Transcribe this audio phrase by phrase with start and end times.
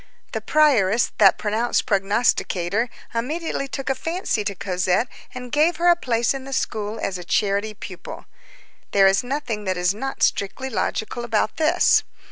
[0.31, 5.95] The prioress, that pronounced prognosticator, immediately took a fancy to Cosette and gave her a
[5.95, 8.25] place in the school as a charity pupil.
[8.93, 12.01] There is nothing that is not strictly logical about this.